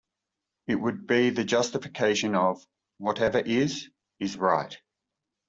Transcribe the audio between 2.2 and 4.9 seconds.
of "Whatever is, is right".